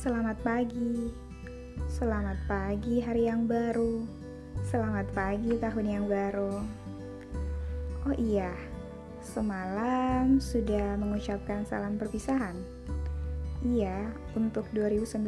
Selamat 0.00 0.40
pagi. 0.40 1.12
Selamat 1.92 2.40
pagi 2.48 3.04
hari 3.04 3.28
yang 3.28 3.44
baru. 3.44 4.08
Selamat 4.64 5.04
pagi 5.12 5.60
tahun 5.60 5.86
yang 5.86 6.06
baru. 6.08 6.64
Oh 8.08 8.16
iya, 8.16 8.48
semalam 9.20 10.40
sudah 10.40 10.96
mengucapkan 10.96 11.68
salam 11.68 12.00
perpisahan. 12.00 12.56
Iya, 13.60 14.08
untuk 14.32 14.64
2019. 14.72 15.20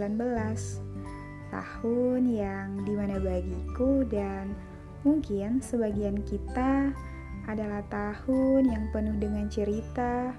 Tahun 1.53 2.23
yang 2.25 2.89
di 2.89 2.97
mana 2.97 3.21
bagiku 3.21 4.09
dan 4.09 4.57
mungkin 5.05 5.61
sebagian 5.61 6.25
kita 6.25 6.97
adalah 7.45 7.85
tahun 7.93 8.73
yang 8.73 8.89
penuh 8.89 9.21
dengan 9.21 9.53
cerita, 9.53 10.33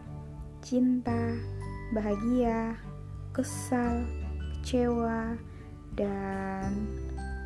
cinta, 0.65 1.37
bahagia, 1.93 2.73
kesal, 3.33 4.05
kecewa, 4.61 5.33
dan 5.97 6.69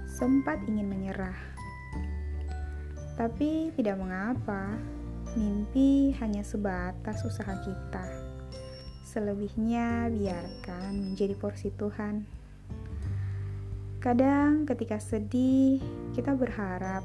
sempat 0.06 0.60
ingin 0.68 0.88
menyerah. 0.92 1.40
Tapi 3.16 3.72
tidak 3.74 3.98
mengapa, 3.98 4.76
mimpi 5.34 6.14
hanya 6.22 6.44
sebatas 6.44 7.24
usaha 7.24 7.56
kita. 7.64 8.06
Selebihnya 9.08 10.12
biarkan 10.12 11.12
menjadi 11.12 11.34
porsi 11.40 11.74
Tuhan. 11.74 12.28
Kadang 13.98 14.70
ketika 14.70 15.02
sedih, 15.02 15.82
kita 16.14 16.38
berharap 16.38 17.02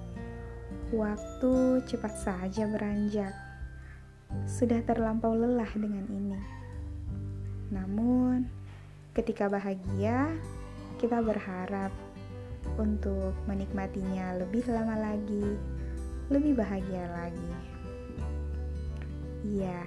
waktu 0.92 1.80
cepat 1.88 2.12
saja 2.20 2.68
beranjak. 2.68 3.32
Sudah 4.44 4.84
terlampau 4.84 5.32
lelah 5.32 5.72
dengan 5.72 6.04
ini. 6.12 6.40
Namun, 7.72 8.61
Ketika 9.12 9.44
bahagia, 9.52 10.32
kita 10.96 11.20
berharap 11.20 11.92
untuk 12.80 13.36
menikmatinya 13.44 14.40
lebih 14.40 14.64
lama 14.72 14.96
lagi, 14.96 15.60
lebih 16.32 16.56
bahagia 16.56 17.12
lagi. 17.12 17.52
Iya, 19.44 19.84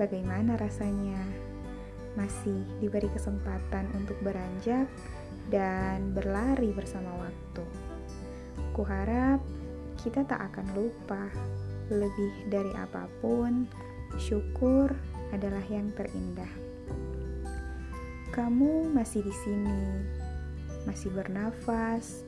bagaimana 0.00 0.56
rasanya? 0.56 1.20
Masih 2.16 2.64
diberi 2.80 3.12
kesempatan 3.12 3.92
untuk 3.92 4.16
beranjak 4.24 4.88
dan 5.52 6.16
berlari 6.16 6.72
bersama 6.72 7.12
waktu. 7.20 7.64
Kuharap 8.72 9.44
kita 10.00 10.24
tak 10.24 10.48
akan 10.48 10.64
lupa, 10.72 11.28
lebih 11.92 12.48
dari 12.48 12.72
apa 12.72 13.04
pun, 13.20 13.68
syukur 14.16 14.88
adalah 15.28 15.62
yang 15.68 15.92
terindah. 15.92 16.69
Kamu 18.30 18.94
masih 18.94 19.26
di 19.26 19.34
sini, 19.42 20.06
masih 20.86 21.10
bernafas, 21.10 22.22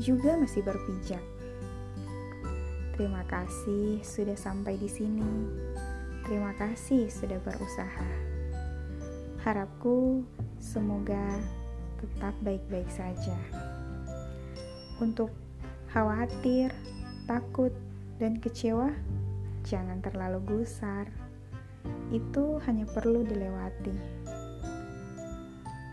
juga 0.00 0.32
masih 0.40 0.64
berpijak. 0.64 1.20
Terima 2.96 3.20
kasih 3.28 4.00
sudah 4.00 4.32
sampai 4.32 4.80
di 4.80 4.88
sini. 4.88 5.28
Terima 6.24 6.56
kasih 6.56 7.12
sudah 7.12 7.36
berusaha. 7.44 8.10
Harapku 9.44 10.24
semoga 10.56 11.36
tetap 12.00 12.32
baik-baik 12.40 12.88
saja. 12.88 13.36
Untuk 15.04 15.28
khawatir, 15.92 16.72
takut, 17.28 17.76
dan 18.16 18.40
kecewa, 18.40 18.88
jangan 19.68 20.00
terlalu 20.00 20.40
gusar. 20.48 21.12
Itu 22.08 22.56
hanya 22.64 22.88
perlu 22.88 23.20
dilewati. 23.26 24.21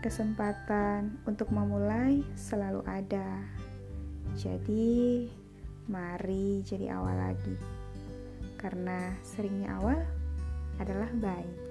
Kesempatan 0.00 1.20
untuk 1.28 1.52
memulai 1.52 2.24
selalu 2.32 2.80
ada. 2.88 3.44
Jadi, 4.32 5.28
mari 5.92 6.64
jadi 6.64 6.96
awal 6.96 7.20
lagi. 7.20 7.56
Karena 8.56 9.12
seringnya 9.20 9.76
awal 9.76 10.00
adalah 10.80 11.12
baik. 11.20 11.69